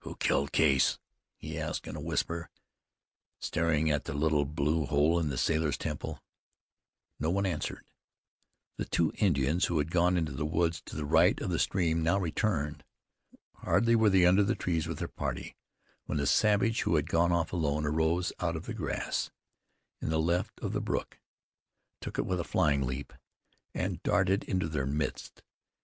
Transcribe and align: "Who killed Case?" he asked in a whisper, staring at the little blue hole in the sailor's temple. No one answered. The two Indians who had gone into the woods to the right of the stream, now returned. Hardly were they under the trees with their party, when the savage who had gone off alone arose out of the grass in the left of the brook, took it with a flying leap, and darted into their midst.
"Who 0.00 0.16
killed 0.16 0.50
Case?" 0.50 0.98
he 1.36 1.56
asked 1.56 1.86
in 1.86 1.94
a 1.94 2.00
whisper, 2.00 2.50
staring 3.38 3.88
at 3.88 4.02
the 4.04 4.12
little 4.12 4.44
blue 4.44 4.84
hole 4.84 5.20
in 5.20 5.28
the 5.28 5.38
sailor's 5.38 5.78
temple. 5.78 6.18
No 7.20 7.30
one 7.30 7.46
answered. 7.46 7.84
The 8.78 8.84
two 8.84 9.12
Indians 9.18 9.66
who 9.66 9.78
had 9.78 9.92
gone 9.92 10.16
into 10.16 10.32
the 10.32 10.44
woods 10.44 10.82
to 10.86 10.96
the 10.96 11.04
right 11.04 11.40
of 11.40 11.50
the 11.50 11.58
stream, 11.60 12.02
now 12.02 12.18
returned. 12.18 12.82
Hardly 13.58 13.94
were 13.94 14.10
they 14.10 14.26
under 14.26 14.42
the 14.42 14.56
trees 14.56 14.88
with 14.88 14.98
their 14.98 15.06
party, 15.06 15.54
when 16.04 16.18
the 16.18 16.26
savage 16.26 16.82
who 16.82 16.96
had 16.96 17.08
gone 17.08 17.30
off 17.30 17.52
alone 17.52 17.86
arose 17.86 18.32
out 18.40 18.56
of 18.56 18.66
the 18.66 18.74
grass 18.74 19.30
in 20.02 20.08
the 20.10 20.18
left 20.18 20.58
of 20.58 20.72
the 20.72 20.80
brook, 20.80 21.20
took 22.00 22.18
it 22.18 22.26
with 22.26 22.40
a 22.40 22.42
flying 22.42 22.82
leap, 22.82 23.12
and 23.72 24.02
darted 24.02 24.42
into 24.42 24.66
their 24.66 24.84
midst. 24.84 25.44